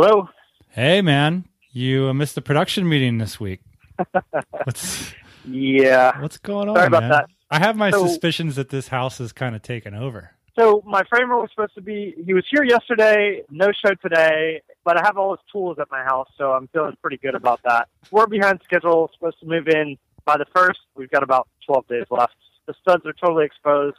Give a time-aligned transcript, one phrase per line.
[0.00, 0.28] Hello.
[0.68, 1.44] Hey, man.
[1.72, 3.62] You uh, missed the production meeting this week.
[4.62, 5.12] What's
[5.44, 6.20] Yeah.
[6.20, 6.76] what's going on?
[6.76, 7.10] Sorry about man?
[7.10, 7.30] that.
[7.50, 10.30] I have my So- suspicions that this house is kind of taken over.
[10.56, 12.14] So my framer was supposed to be.
[12.24, 13.42] He was here yesterday.
[13.50, 14.62] No show today.
[14.84, 17.58] But I have all his tools at my house, so I'm feeling pretty good about
[17.64, 17.88] that.
[18.12, 19.10] We're behind schedule.
[19.14, 20.78] Supposed to move in by the first.
[20.94, 22.36] We've got about 12 days left.
[22.66, 23.96] The studs are totally exposed.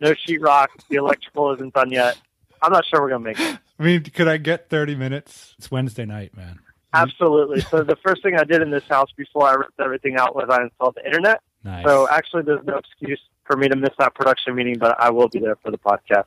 [0.00, 0.68] No sheetrock.
[0.88, 2.16] The electrical isn't done yet.
[2.62, 3.58] I'm not sure we're gonna make it.
[3.78, 5.54] I mean, could I get 30 minutes?
[5.58, 6.60] It's Wednesday night, man.
[6.92, 7.60] Absolutely.
[7.60, 10.46] So the first thing I did in this house before I ripped everything out was
[10.48, 11.42] I installed the internet.
[11.64, 11.84] Nice.
[11.84, 15.28] So actually, there's no excuse for me to miss that production meeting, but I will
[15.28, 16.26] be there for the podcast.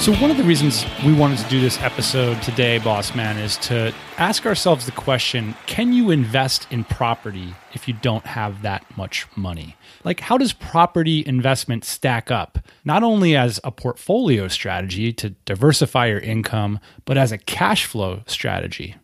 [0.00, 3.58] So, one of the reasons we wanted to do this episode today, Boss Man, is
[3.58, 8.82] to ask ourselves the question can you invest in property if you don't have that
[8.96, 9.76] much money?
[10.02, 16.06] Like, how does property investment stack up, not only as a portfolio strategy to diversify
[16.06, 18.96] your income, but as a cash flow strategy?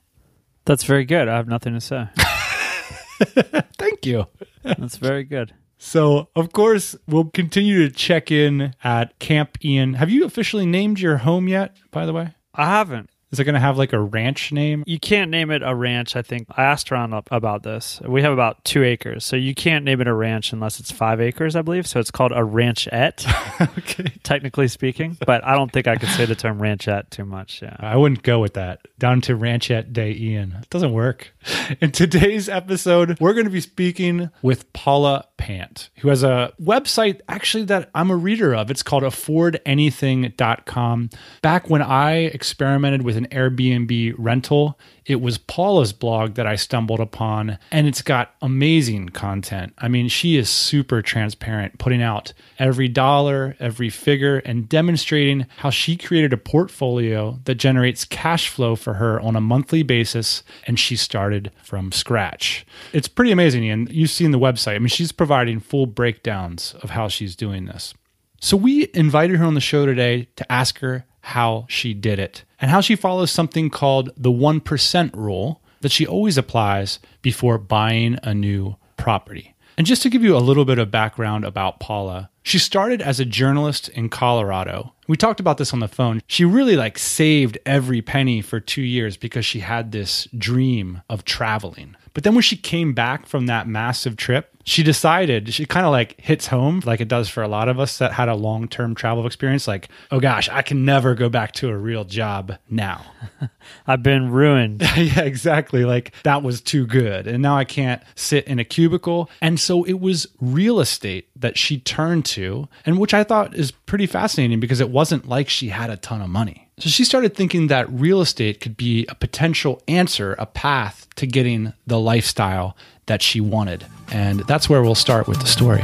[0.65, 1.29] That's very good.
[1.29, 2.09] I have nothing to say.
[3.77, 4.29] Thank you.
[4.65, 5.53] That's very good.
[5.79, 9.95] So, of course, we'll continue to check in at Camp Ian.
[9.95, 12.35] Have you officially named your home yet, by the way?
[12.55, 13.11] I haven't.
[13.33, 14.85] Is it going to have like a ranch name?
[14.87, 16.47] You can't name it a ranch, I think.
[16.57, 18.01] I asked around about this.
[18.07, 19.25] We have about two acres.
[19.25, 21.89] So you can't name it a ranch unless it's five acres, I believe.
[21.89, 23.27] So it's called a ranchette,
[23.79, 24.13] okay.
[24.23, 25.17] technically speaking.
[25.27, 27.61] But I don't think I could say the term ranchette too much.
[27.61, 27.75] Yeah.
[27.81, 28.79] I wouldn't go with that.
[28.99, 30.53] Down to Ranchette Day Ian.
[30.63, 31.33] It doesn't work.
[31.81, 37.23] In today's episode, we're going to be speaking with Paula Pant, who has a website
[37.29, 38.71] actually that I'm a reader of.
[38.71, 41.11] It's called affordanything.com.
[41.43, 47.01] Back when I experimented with an Airbnb rental, it was Paula's blog that I stumbled
[47.01, 49.73] upon, and it's got amazing content.
[49.79, 55.71] I mean, she is super transparent, putting out every dollar, every figure, and demonstrating how
[55.71, 60.79] she created a portfolio that generates cash flow for her on a monthly basis, and
[60.79, 62.67] she started from scratch.
[62.93, 64.75] It's pretty amazing, and you've seen the website.
[64.75, 67.95] I mean, she's providing full breakdowns of how she's doing this.
[68.41, 72.45] So we invited her on the show today to ask her how she did it
[72.61, 78.17] and how she follows something called the 1% rule that she always applies before buying
[78.23, 79.55] a new property.
[79.77, 83.19] And just to give you a little bit of background about Paula, she started as
[83.19, 84.95] a journalist in Colorado.
[85.09, 86.23] We talked about this on the phone.
[86.29, 91.25] She really like saved every penny for 2 years because she had this dream of
[91.25, 91.97] traveling.
[92.15, 95.93] But then when she came back from that massive trip, she decided she kind of
[95.93, 98.95] like hits home like it does for a lot of us that had a long-term
[98.95, 103.07] travel experience like oh gosh i can never go back to a real job now
[103.87, 104.83] I've been ruined.
[104.97, 109.31] yeah exactly like that was too good and now i can't sit in a cubicle
[109.41, 113.71] and so it was real estate that she turned to and which i thought is
[113.71, 117.35] pretty fascinating because it wasn't like she had a ton of money so she started
[117.35, 122.77] thinking that real estate could be a potential answer a path to getting the lifestyle
[123.07, 125.83] that she wanted and that's where we'll start with the story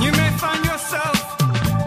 [0.00, 1.40] You may find yourself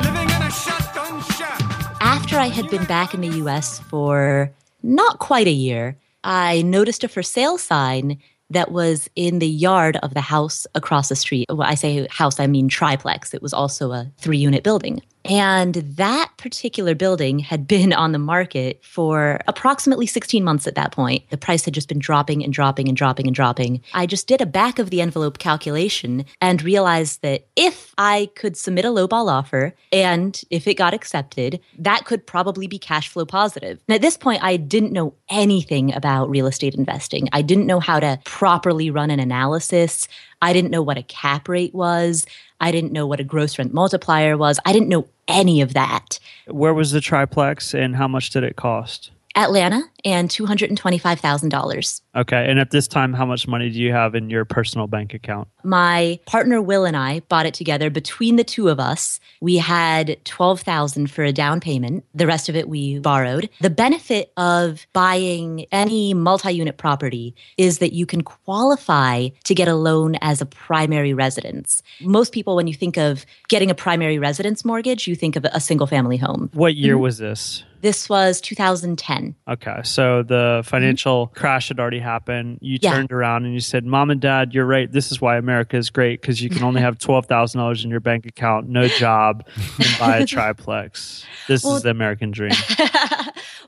[0.03, 1.61] living in a shotgun shack.
[2.01, 4.51] After I had been back in the US for
[4.81, 8.19] not quite a year, I noticed a for sale sign
[8.50, 11.47] that was in the yard of the house across the street.
[11.50, 13.33] When I say house, I mean triplex.
[13.33, 15.01] It was also a three unit building.
[15.29, 20.91] And that particular building had been on the market for approximately 16 months at that
[20.91, 21.29] point.
[21.29, 23.81] The price had just been dropping and dropping and dropping and dropping.
[23.93, 28.57] I just did a back of the envelope calculation and realized that if I could
[28.57, 33.25] submit a lowball offer and if it got accepted, that could probably be cash flow
[33.25, 33.80] positive.
[33.88, 37.27] And at this point, I didn't know anything about real estate investing.
[37.33, 40.07] I didn't know how to properly run an analysis.
[40.42, 42.25] I didn't know what a cap rate was.
[42.60, 44.60] I didn't know what a gross rent multiplier was.
[44.66, 46.19] I didn't know any of that.
[46.48, 49.12] Where was the triplex and how much did it cost?
[49.36, 52.01] Atlanta and $225,000.
[52.18, 52.50] Okay.
[52.50, 55.48] And at this time, how much money do you have in your personal bank account?
[55.64, 57.92] My partner Will and I bought it together.
[57.92, 62.06] Between the two of us, we had 12,000 for a down payment.
[62.16, 63.50] The rest of it we borrowed.
[63.62, 69.75] The benefit of buying any multi-unit property is that you can qualify to get a
[69.75, 71.84] loan as a primary residence.
[72.02, 75.60] Most people when you think of getting a primary residence mortgage, you think of a
[75.60, 76.50] single family home.
[76.54, 77.04] What year mm-hmm.
[77.04, 77.64] was this?
[77.81, 79.36] This was 2010.
[79.48, 79.81] Okay.
[79.84, 82.06] So the financial crash had already happened.
[82.07, 82.94] Happen, you Yeah.
[82.94, 84.89] turned around and you said, Mom and Dad, you're right.
[84.89, 88.25] This is why America is great because you can only have $12,000 in your bank
[88.25, 89.45] account, no job,
[89.77, 91.25] and buy a triplex.
[91.50, 92.51] This Well- is the American dream.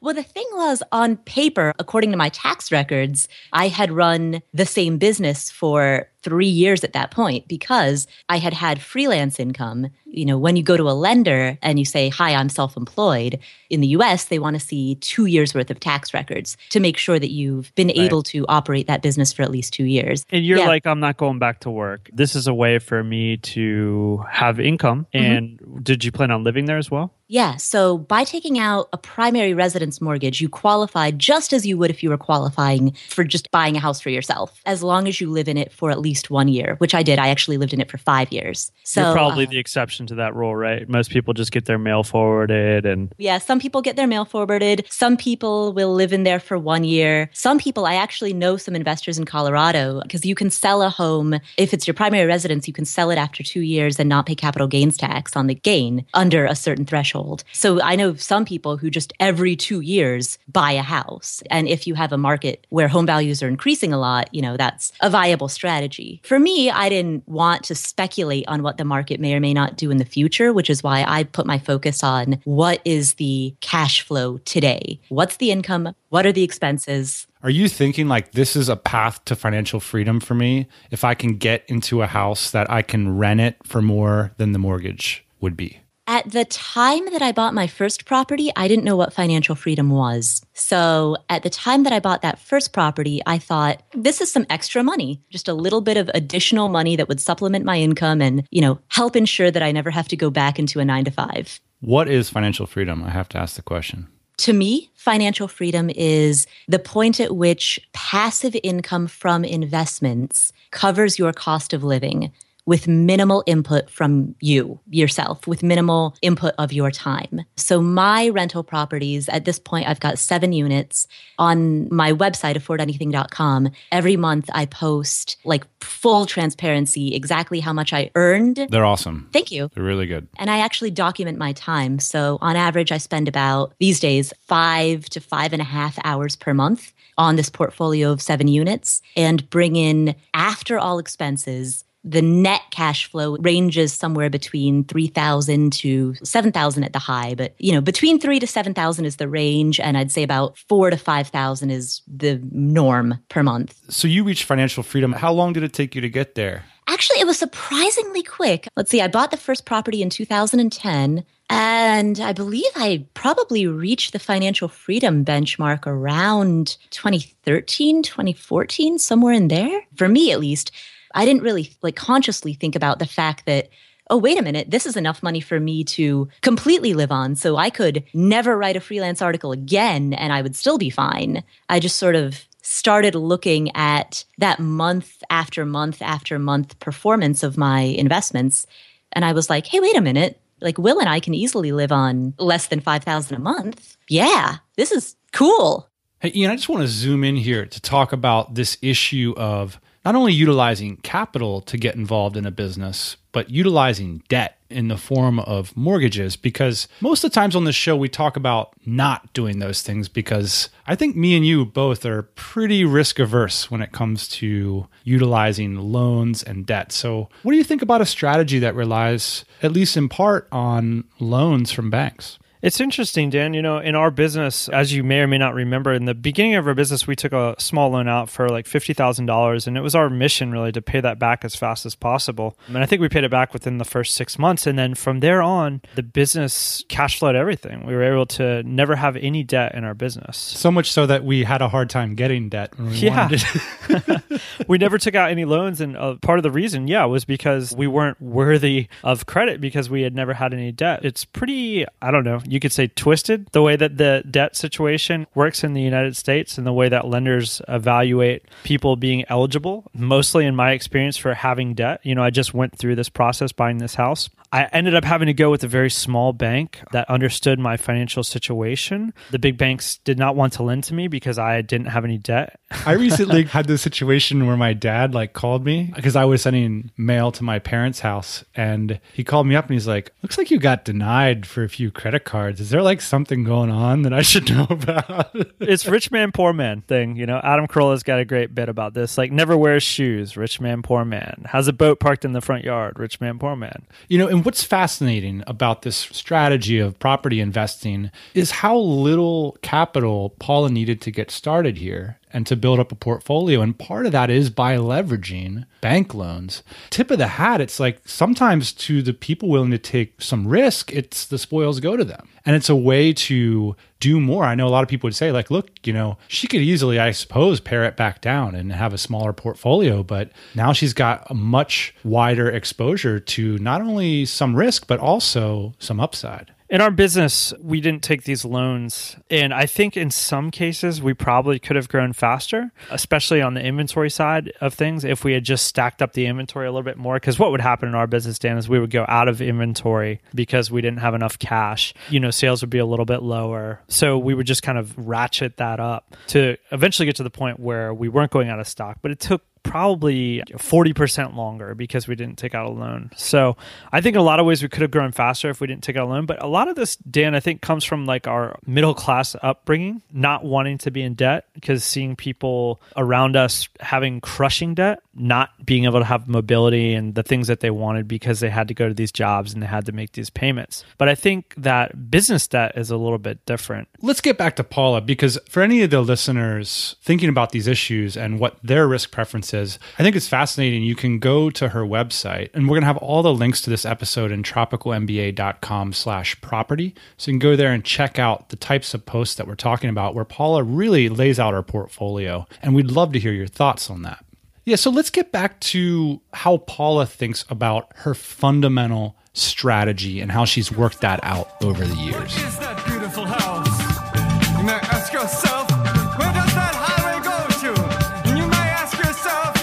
[0.01, 4.65] well, the thing was, on paper, according to my tax records, I had run the
[4.65, 9.87] same business for three years at that point because I had had freelance income.
[10.05, 13.39] You know, when you go to a lender and you say, Hi, I'm self employed,
[13.69, 16.97] in the US, they want to see two years worth of tax records to make
[16.97, 20.25] sure that you've been able to operate that business for at least two years.
[20.31, 20.67] And you're Yeah.
[20.67, 22.09] like, I'm not going back to work.
[22.11, 25.07] This is a way for me to have income.
[25.13, 25.25] Mm-hmm.
[25.25, 27.13] And did you plan on living there as well?
[27.29, 27.57] Yeah.
[27.57, 32.01] So by taking out a primary residence mortgage, you qualify just as you would if
[32.01, 35.47] you were qualifying for just buying a house for yourself, as long as you live
[35.47, 37.19] in it for at least one year, which I did.
[37.19, 38.71] I actually lived in it for five years.
[38.83, 40.89] So you're probably uh, the exception to that rule, right?
[40.89, 44.87] Most people just get their mail forwarded and yeah, some people get their mail forwarded.
[44.89, 47.29] Some people will live in there for one year.
[47.33, 51.35] Some people, I actually know some investors in Colorado because you can sell a home.
[51.57, 54.33] If it's your primary residence, you can sell it after two years and not pay
[54.33, 57.18] capital gains tax on the gain under a certain threshold.
[57.51, 61.43] So I know some people who just every two years buy a house.
[61.49, 64.57] And if you have a market where home values are increasing a lot, you know,
[64.57, 66.21] that's a viable strategy.
[66.23, 69.77] For me, I didn't want to speculate on what the market may or may not
[69.77, 73.55] do in the future, which is why I put my focus on what is the
[73.61, 74.99] cash flow today?
[75.09, 75.93] What's the income?
[76.09, 77.27] What are the expenses?
[77.41, 81.13] Are you thinking like this is a path to financial freedom for me if I
[81.13, 85.25] can get into a house that I can rent it for more than the mortgage
[85.39, 85.79] would be?
[86.09, 89.91] At the time that I bought my first property, I didn't know what financial freedom
[89.91, 90.41] was.
[90.53, 94.47] So at the time that I bought that first property, I thought this is some
[94.49, 98.47] extra money, just a little bit of additional money that would supplement my income and,
[98.49, 101.11] you know, help ensure that I never have to go back into a 9 to
[101.11, 101.59] 5.
[101.81, 103.03] What is financial freedom?
[103.03, 104.07] I have to ask the question.
[104.37, 111.33] To me, financial freedom is the point at which passive income from investments covers your
[111.33, 112.31] cost of living
[112.65, 117.41] with minimal input from you, yourself, with minimal input of your time.
[117.55, 121.07] So, my rental properties, at this point, I've got seven units
[121.37, 123.71] on my website, affordanything.com.
[123.91, 128.67] Every month, I post like full transparency, exactly how much I earned.
[128.69, 129.29] They're awesome.
[129.33, 129.69] Thank you.
[129.73, 130.27] They're really good.
[130.37, 131.99] And I actually document my time.
[131.99, 136.35] So on average, I spend about these days five to five and a half hours
[136.35, 142.21] per month on this portfolio of seven units and bring in, after all expenses, the
[142.21, 147.81] net cash flow ranges somewhere between 3000 to 7000 at the high but you know
[147.81, 152.01] between 3 to 7000 is the range and i'd say about 4 to 5000 is
[152.07, 155.11] the norm per month So you reached financial freedom.
[155.13, 156.63] How long did it take you to get there?
[156.87, 158.67] Actually, it was surprisingly quick.
[158.75, 164.11] Let's see, I bought the first property in 2010, and I believe I probably reached
[164.11, 169.81] the financial freedom benchmark around 2013, 2014, somewhere in there.
[169.95, 170.71] For me, at least,
[171.13, 173.69] I didn't really like consciously think about the fact that
[174.09, 177.35] oh, wait a minute, this is enough money for me to completely live on.
[177.35, 181.43] So I could never write a freelance article again and I would still be fine.
[181.69, 187.57] I just sort of started looking at that month after month after month performance of
[187.57, 188.67] my investments.
[189.13, 190.39] And I was like, hey, wait a minute.
[190.61, 193.95] Like Will and I can easily live on less than 5,000 a month.
[194.07, 195.87] Yeah, this is cool.
[196.19, 199.79] Hey, Ian, I just want to zoom in here to talk about this issue of
[200.05, 204.97] not only utilizing capital to get involved in a business, but utilizing debt in the
[204.97, 206.35] form of mortgages.
[206.35, 210.07] Because most of the times on this show, we talk about not doing those things
[210.07, 214.87] because I think me and you both are pretty risk averse when it comes to
[215.03, 216.91] utilizing loans and debt.
[216.91, 221.05] So, what do you think about a strategy that relies, at least in part, on
[221.19, 222.39] loans from banks?
[222.61, 223.53] It's interesting, Dan.
[223.53, 226.55] You know, in our business, as you may or may not remember, in the beginning
[226.55, 229.65] of our business, we took a small loan out for like $50,000.
[229.67, 232.57] And it was our mission really to pay that back as fast as possible.
[232.67, 234.67] And I think we paid it back within the first six months.
[234.67, 237.85] And then from there on, the business cash flowed everything.
[237.85, 240.37] We were able to never have any debt in our business.
[240.37, 243.29] So much so that we had a hard time getting debt when we Yeah.
[243.29, 244.21] wanted
[244.67, 245.79] we never took out any loans.
[245.79, 249.89] And uh, part of the reason, yeah, was because we weren't worthy of credit because
[249.89, 251.05] we had never had any debt.
[251.05, 255.27] It's pretty, I don't know, you could say, twisted the way that the debt situation
[255.35, 260.45] works in the United States and the way that lenders evaluate people being eligible, mostly
[260.45, 262.01] in my experience for having debt.
[262.03, 264.29] You know, I just went through this process buying this house.
[264.51, 268.23] I ended up having to go with a very small bank that understood my financial
[268.23, 269.13] situation.
[269.29, 272.17] The big banks did not want to lend to me because I didn't have any
[272.17, 272.59] debt.
[272.85, 276.91] I recently had this situation where my dad like called me because I was sending
[276.97, 280.49] mail to my parents' house and he called me up and he's like, "Looks like
[280.49, 282.59] you got denied for a few credit cards.
[282.59, 286.53] Is there like something going on that I should know about?" it's rich man, poor
[286.53, 287.15] man thing.
[287.15, 289.17] You know, Adam Carolla's got a great bit about this.
[289.17, 291.45] Like, never wears shoes, rich man, poor man.
[291.49, 293.85] Has a boat parked in the front yard, rich man, poor man.
[294.07, 300.29] You know, and what's fascinating about this strategy of property investing is how little capital
[300.39, 303.61] Paula needed to get started here and to build up a portfolio.
[303.61, 306.63] And part of that is by leveraging bank loans.
[306.89, 310.91] Tip of the hat, it's like sometimes to the people willing to take some risk,
[310.93, 312.29] it's the spoils go to them.
[312.45, 314.45] And it's a way to do more.
[314.45, 316.99] I know a lot of people would say, like, look, you know, she could easily,
[316.99, 321.29] I suppose, pare it back down and have a smaller portfolio, but now she's got
[321.29, 326.53] a much wider exposure to not only some risk, but also some upside.
[326.69, 329.15] In our business, we didn't take these loans.
[329.31, 333.61] And I think in some cases, we probably could have grown faster, especially on the
[333.61, 336.97] inventory side of things, if we had just stacked up the inventory a little bit
[336.97, 337.15] more.
[337.15, 340.21] Because what would happen in our business, Dan, is we would go out of inventory
[340.35, 341.95] because we didn't have enough cash.
[342.11, 343.81] You know, sales would be a little bit lower.
[343.87, 347.59] So we would just kind of ratchet that up to eventually get to the point
[347.59, 348.99] where we weren't going out of stock.
[349.01, 353.11] But it took probably 40% longer because we didn't take out a loan.
[353.15, 353.57] So
[353.91, 355.83] I think in a lot of ways we could have grown faster if we didn't
[355.83, 356.25] take out a loan.
[356.25, 360.01] But a lot of this, Dan, I think comes from like our middle class upbringing,
[360.11, 365.65] not wanting to be in debt because seeing people around us having crushing debt, not
[365.65, 368.73] being able to have mobility and the things that they wanted because they had to
[368.73, 370.83] go to these jobs and they had to make these payments.
[370.97, 373.89] But I think that business debt is a little bit different.
[374.01, 378.15] Let's get back to Paula because for any of the listeners thinking about these issues
[378.15, 380.83] and what their risk preference is, I think it's fascinating.
[380.83, 383.69] You can go to her website and we're going to have all the links to
[383.69, 386.95] this episode in tropicalmba.com slash property.
[387.17, 389.89] So you can go there and check out the types of posts that we're talking
[389.89, 392.47] about where Paula really lays out her portfolio.
[392.61, 394.23] And we'd love to hear your thoughts on that.
[394.69, 400.45] Yeah, so let's get back to how Paula thinks about her fundamental strategy and how
[400.45, 402.37] she's worked that out over the years.
[402.37, 404.59] is that beautiful house?
[404.59, 408.29] You may ask yourself, where does that highway go to?
[408.29, 409.55] And you may ask yourself,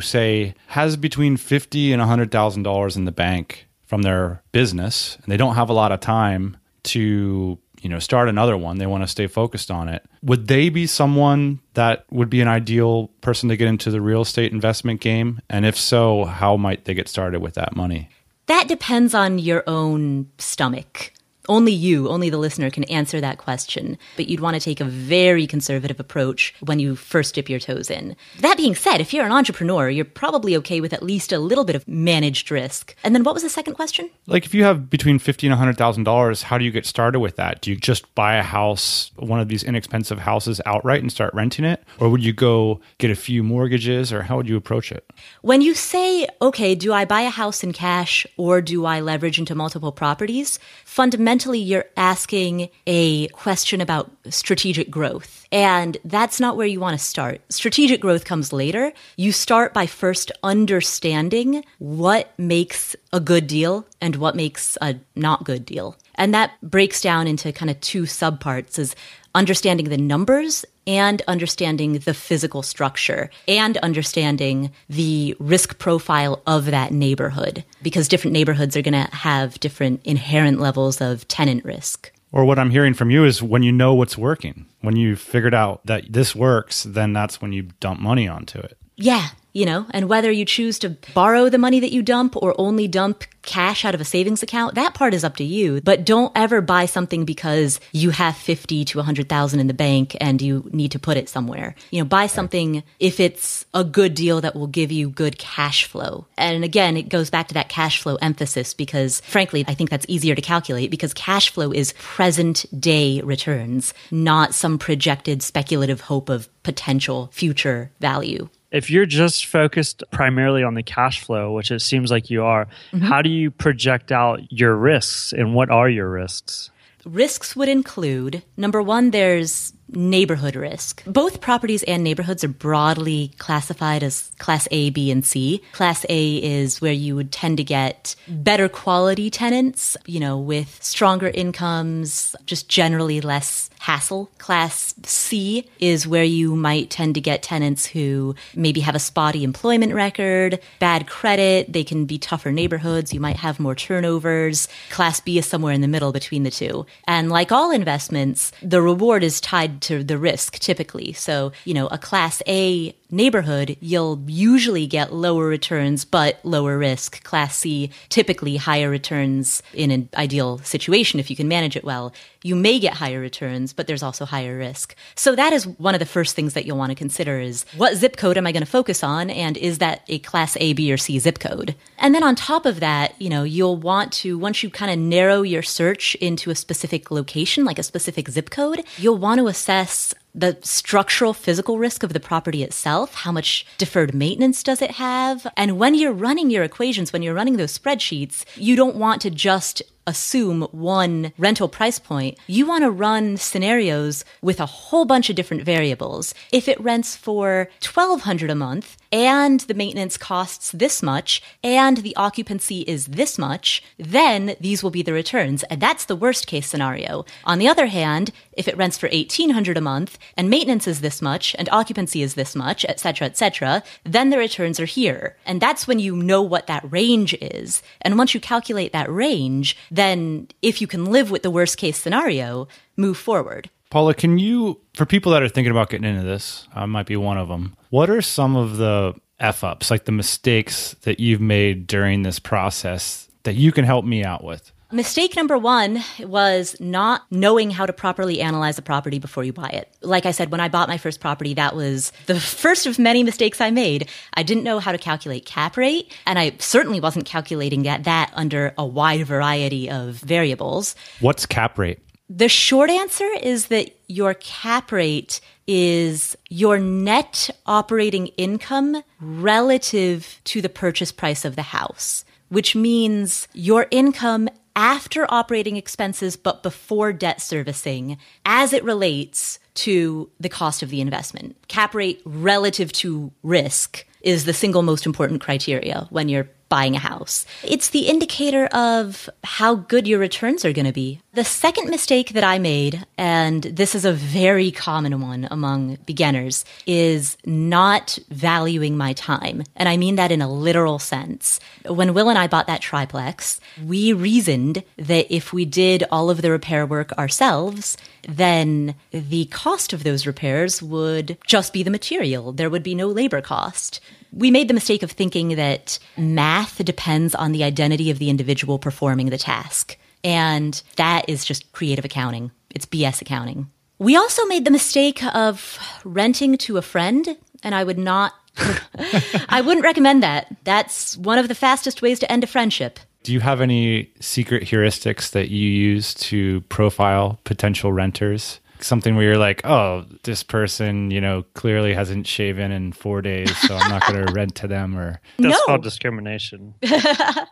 [0.00, 5.30] say, has between fifty and hundred thousand dollars in the bank from their business, and
[5.30, 8.78] they don't have a lot of time to, you know, start another one.
[8.78, 10.04] They want to stay focused on it.
[10.22, 14.22] Would they be someone that would be an ideal person to get into the real
[14.22, 15.40] estate investment game?
[15.48, 18.08] And if so, how might they get started with that money?
[18.46, 21.12] That depends on your own stomach.
[21.48, 23.98] Only you, only the listener can answer that question.
[24.16, 27.90] But you'd want to take a very conservative approach when you first dip your toes
[27.90, 28.16] in.
[28.40, 31.64] That being said, if you're an entrepreneur, you're probably okay with at least a little
[31.64, 32.94] bit of managed risk.
[33.04, 34.10] And then what was the second question?
[34.26, 37.20] Like if you have between fifty and hundred thousand dollars, how do you get started
[37.20, 37.60] with that?
[37.60, 41.64] Do you just buy a house, one of these inexpensive houses outright and start renting
[41.64, 41.84] it?
[42.00, 45.08] Or would you go get a few mortgages or how would you approach it?
[45.42, 49.38] When you say, okay, do I buy a house in cash or do I leverage
[49.38, 50.58] into multiple properties?
[50.84, 55.46] Fundamentally, you're asking a question about strategic growth.
[55.52, 57.40] And that's not where you want to start.
[57.48, 58.92] Strategic growth comes later.
[59.16, 65.44] You start by first understanding what makes a good deal and what makes a not
[65.44, 65.96] good deal.
[66.16, 68.94] And that breaks down into kind of two subparts is
[69.36, 76.90] understanding the numbers and understanding the physical structure and understanding the risk profile of that
[76.90, 82.10] neighborhood because different neighborhoods are going to have different inherent levels of tenant risk.
[82.32, 85.54] Or what I'm hearing from you is when you know what's working, when you figured
[85.54, 88.78] out that this works, then that's when you dump money onto it.
[88.96, 92.54] Yeah, you know, and whether you choose to borrow the money that you dump or
[92.58, 95.80] only dump cash out of a savings account, that part is up to you.
[95.80, 100.42] But don't ever buy something because you have 50 to 100,000 in the bank and
[100.42, 101.74] you need to put it somewhere.
[101.90, 105.86] You know, buy something if it's a good deal that will give you good cash
[105.86, 106.26] flow.
[106.36, 110.04] And again, it goes back to that cash flow emphasis because frankly, I think that's
[110.06, 116.28] easier to calculate because cash flow is present day returns, not some projected speculative hope
[116.28, 118.50] of potential future value.
[118.70, 122.66] If you're just focused primarily on the cash flow, which it seems like you are,
[122.92, 123.04] mm-hmm.
[123.04, 126.70] how do you project out your risks and what are your risks?
[127.04, 131.04] Risks would include number one, there's neighborhood risk.
[131.06, 135.62] Both properties and neighborhoods are broadly classified as Class A, B, and C.
[135.72, 140.82] Class A is where you would tend to get better quality tenants, you know, with
[140.82, 144.30] stronger incomes, just generally less hassle.
[144.38, 149.44] Class C is where you might tend to get tenants who maybe have a spotty
[149.44, 154.68] employment record, bad credit, they can be tougher neighborhoods, you might have more turnovers.
[154.90, 156.86] Class B is somewhere in the middle between the two.
[157.06, 161.12] And like all investments, the reward is tied to the risk typically.
[161.12, 167.22] So, you know, a class A neighborhood, you'll usually get lower returns but lower risk.
[167.24, 172.12] Class C, typically higher returns in an ideal situation if you can manage it well.
[172.42, 174.94] You may get higher returns, but there's also higher risk.
[175.14, 177.96] So that is one of the first things that you'll want to consider is what
[177.96, 180.92] zip code am I going to focus on and is that a class A, B
[180.92, 181.74] or C zip code?
[181.98, 184.98] And then on top of that, you know, you'll want to once you kind of
[184.98, 189.48] narrow your search into a specific location, like a specific zip code, you'll want to
[189.48, 193.14] assess the structural physical risk of the property itself.
[193.14, 195.46] How much deferred maintenance does it have?
[195.56, 199.30] And when you're running your equations, when you're running those spreadsheets, you don't want to
[199.30, 202.38] just assume one rental price point.
[202.46, 206.34] You want to run scenarios with a whole bunch of different variables.
[206.52, 212.16] If it rents for 1200 a month and the maintenance costs this much and the
[212.16, 215.62] occupancy is this much, then these will be the returns.
[215.64, 217.24] And that's the worst case scenario.
[217.44, 221.20] On the other hand, if it rents for 1800 a month and maintenance is this
[221.20, 225.36] much and occupancy is this much, etc., etc., then the returns are here.
[225.44, 227.82] And that's when you know what that range is.
[228.02, 231.98] And once you calculate that range, then if you can live with the worst case
[231.98, 233.70] scenario, move forward.
[233.90, 237.16] Paula, can you, for people that are thinking about getting into this, I might be
[237.16, 237.76] one of them.
[237.90, 242.38] What are some of the F ups, like the mistakes that you've made during this
[242.38, 244.72] process that you can help me out with?
[244.92, 249.68] Mistake number one was not knowing how to properly analyze a property before you buy
[249.68, 249.92] it.
[250.00, 253.24] Like I said, when I bought my first property, that was the first of many
[253.24, 254.08] mistakes I made.
[254.34, 258.30] I didn't know how to calculate cap rate, and I certainly wasn't calculating that, that
[258.34, 260.94] under a wide variety of variables.
[261.18, 261.98] What's cap rate?
[262.30, 270.62] The short answer is that your cap rate is your net operating income relative to
[270.62, 277.12] the purchase price of the house, which means your income after operating expenses but before
[277.12, 281.56] debt servicing as it relates to the cost of the investment.
[281.68, 287.00] Cap rate relative to risk is the single most important criteria when you're buying a
[287.00, 287.46] house.
[287.62, 291.20] It's the indicator of how good your returns are going to be.
[291.32, 296.64] The second mistake that I made, and this is a very common one among beginners,
[296.86, 299.62] is not valuing my time.
[299.76, 301.60] And I mean that in a literal sense.
[301.86, 306.42] When Will and I bought that triplex, we reasoned that if we did all of
[306.42, 312.52] the repair work ourselves, then the cost of those repairs would just be the material.
[312.52, 314.00] There would be no labor cost.
[314.32, 318.78] We made the mistake of thinking that math depends on the identity of the individual
[318.78, 319.96] performing the task.
[320.24, 322.50] And that is just creative accounting.
[322.74, 323.70] It's BS accounting.
[323.98, 328.34] We also made the mistake of renting to a friend, and I would not,
[329.48, 330.54] I wouldn't recommend that.
[330.64, 333.00] That's one of the fastest ways to end a friendship.
[333.22, 338.60] Do you have any secret heuristics that you use to profile potential renters?
[338.80, 343.56] Something where you're like, oh, this person, you know, clearly hasn't shaven in four days,
[343.66, 344.96] so I'm not going to rent to them.
[344.98, 345.64] Or That's No.
[345.66, 346.74] called discrimination.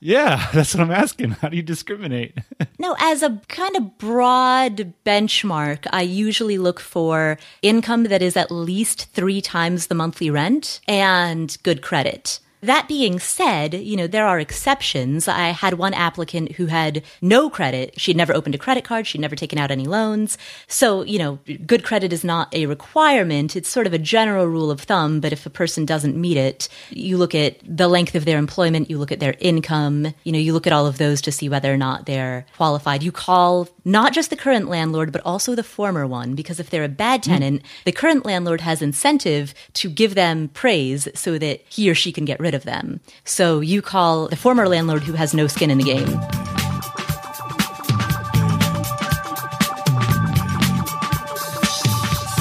[0.00, 1.32] yeah, that's what I'm asking.
[1.32, 2.38] How do you discriminate?
[2.78, 8.50] No, as a kind of broad benchmark, I usually look for income that is at
[8.50, 12.40] least three times the monthly rent and good credit.
[12.64, 15.28] That being said, you know, there are exceptions.
[15.28, 18.00] I had one applicant who had no credit.
[18.00, 19.06] She'd never opened a credit card.
[19.06, 20.38] She'd never taken out any loans.
[20.66, 23.54] So, you know, good credit is not a requirement.
[23.54, 25.20] It's sort of a general rule of thumb.
[25.20, 28.88] But if a person doesn't meet it, you look at the length of their employment,
[28.88, 31.50] you look at their income, you know, you look at all of those to see
[31.50, 33.02] whether or not they're qualified.
[33.02, 36.84] You call not just the current landlord, but also the former one, because if they're
[36.84, 37.24] a bad mm.
[37.24, 42.12] tenant, the current landlord has incentive to give them praise so that he or she
[42.12, 43.00] can get rid of them.
[43.24, 46.08] So you call the former landlord who has no skin in the game.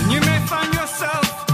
[0.10, 1.50] You may find yourself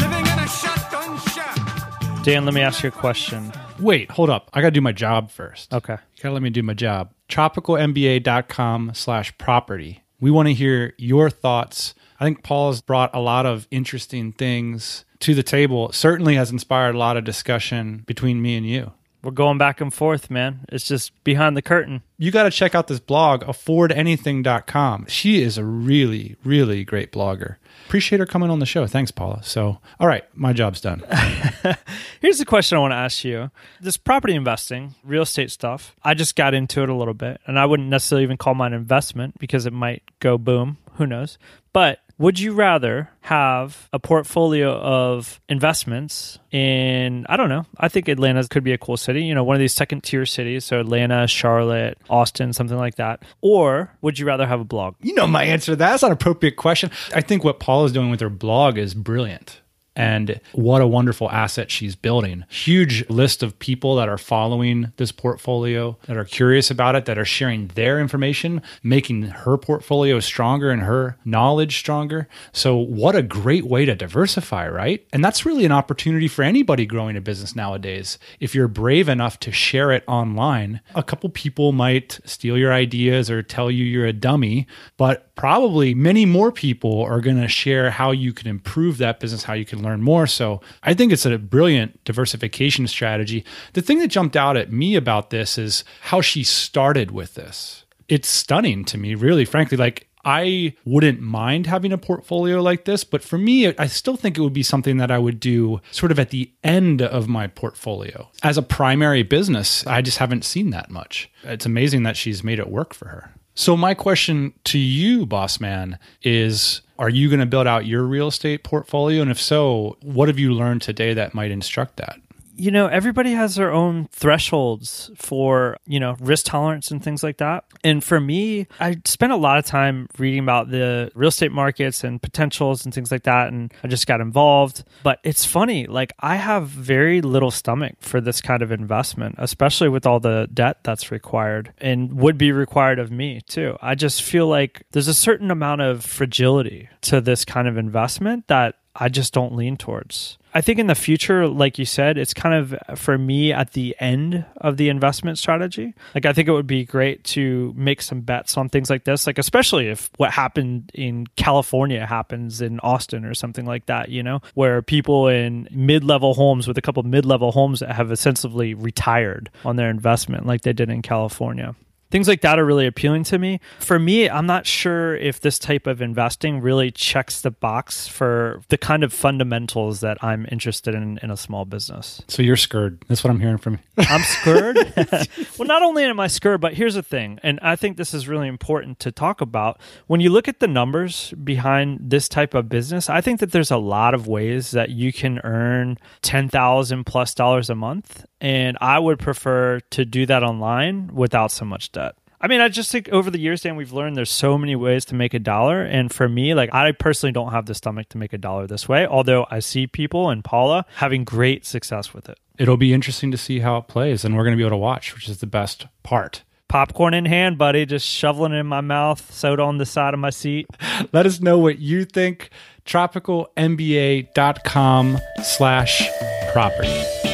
[0.00, 2.24] living in a shotgun shack.
[2.24, 3.52] Dan, let me ask you a question.
[3.84, 4.50] Wait, hold up.
[4.54, 5.72] I got to do my job first.
[5.72, 5.92] Okay.
[6.16, 7.12] You gotta let me do my job.
[7.28, 10.02] Tropicalmba.com slash property.
[10.20, 11.94] We want to hear your thoughts.
[12.18, 15.90] I think Paul has brought a lot of interesting things to the table.
[15.90, 18.92] It certainly has inspired a lot of discussion between me and you.
[19.24, 20.66] We're going back and forth, man.
[20.68, 22.02] It's just behind the curtain.
[22.18, 25.06] You got to check out this blog, affordanything.com.
[25.08, 27.56] She is a really, really great blogger.
[27.86, 28.86] Appreciate her coming on the show.
[28.86, 29.42] Thanks, Paula.
[29.42, 31.02] So, all right, my job's done.
[32.20, 33.50] Here's the question I want to ask you.
[33.80, 37.58] This property investing, real estate stuff, I just got into it a little bit, and
[37.58, 40.76] I wouldn't necessarily even call mine investment because it might go boom.
[40.96, 41.38] Who knows?
[41.72, 48.08] But would you rather have a portfolio of investments in, I don't know, I think
[48.08, 50.64] Atlanta could be a cool city, you know, one of these second tier cities.
[50.64, 53.22] So Atlanta, Charlotte, Austin, something like that.
[53.40, 54.94] Or would you rather have a blog?
[55.00, 55.90] You know my answer to that.
[55.90, 56.90] That's not an appropriate question.
[57.14, 59.60] I think what Paul is doing with her blog is brilliant.
[59.96, 62.44] And what a wonderful asset she's building.
[62.48, 67.18] Huge list of people that are following this portfolio, that are curious about it, that
[67.18, 72.28] are sharing their information, making her portfolio stronger and her knowledge stronger.
[72.52, 75.06] So, what a great way to diversify, right?
[75.12, 78.18] And that's really an opportunity for anybody growing a business nowadays.
[78.40, 83.30] If you're brave enough to share it online, a couple people might steal your ideas
[83.30, 87.90] or tell you you're a dummy, but probably many more people are going to share
[87.90, 90.26] how you can improve that business, how you can learn more.
[90.26, 93.44] So I think it's a brilliant diversification strategy.
[93.72, 97.84] The thing that jumped out at me about this is how she started with this.
[98.08, 99.76] It's stunning to me, really, frankly.
[99.76, 104.38] Like, I wouldn't mind having a portfolio like this, but for me, I still think
[104.38, 107.46] it would be something that I would do sort of at the end of my
[107.46, 108.30] portfolio.
[108.42, 111.30] As a primary business, I just haven't seen that much.
[111.42, 113.34] It's amazing that she's made it work for her.
[113.54, 118.02] So, my question to you, boss man, is Are you going to build out your
[118.02, 119.22] real estate portfolio?
[119.22, 122.18] And if so, what have you learned today that might instruct that?
[122.56, 127.38] You know, everybody has their own thresholds for, you know, risk tolerance and things like
[127.38, 127.64] that.
[127.82, 132.04] And for me, I spent a lot of time reading about the real estate markets
[132.04, 133.48] and potentials and things like that.
[133.48, 134.84] And I just got involved.
[135.02, 139.88] But it's funny, like, I have very little stomach for this kind of investment, especially
[139.88, 143.76] with all the debt that's required and would be required of me too.
[143.82, 148.46] I just feel like there's a certain amount of fragility to this kind of investment
[148.48, 150.38] that I just don't lean towards.
[150.56, 153.96] I think in the future, like you said, it's kind of for me at the
[153.98, 155.94] end of the investment strategy.
[156.14, 159.26] Like, I think it would be great to make some bets on things like this,
[159.26, 164.22] like, especially if what happened in California happens in Austin or something like that, you
[164.22, 168.12] know, where people in mid level homes with a couple mid level homes that have
[168.12, 171.74] essentially retired on their investment, like they did in California
[172.10, 173.60] things like that are really appealing to me.
[173.80, 178.62] For me, I'm not sure if this type of investing really checks the box for
[178.68, 182.22] the kind of fundamentals that I'm interested in in a small business.
[182.28, 183.02] So you're scared.
[183.08, 184.04] That's what I'm hearing from you.
[184.08, 184.76] I'm scared.
[185.58, 188.28] well, not only am I scared, but here's the thing, and I think this is
[188.28, 189.80] really important to talk about.
[190.06, 193.70] When you look at the numbers behind this type of business, I think that there's
[193.70, 198.76] a lot of ways that you can earn ten thousand plus dollars a month, and
[198.80, 202.03] I would prefer to do that online without so much debt.
[202.40, 205.04] I mean, I just think over the years, Dan, we've learned there's so many ways
[205.06, 205.82] to make a dollar.
[205.82, 208.88] And for me, like, I personally don't have the stomach to make a dollar this
[208.88, 212.38] way, although I see people and Paula having great success with it.
[212.58, 214.78] It'll be interesting to see how it plays, and we're going to be able to
[214.78, 216.42] watch, which is the best part.
[216.68, 220.20] Popcorn in hand, buddy, just shoveling it in my mouth, soda on the side of
[220.20, 220.66] my seat.
[221.12, 222.50] Let us know what you think.
[222.84, 226.08] TropicalMBA.com slash
[226.52, 227.33] property.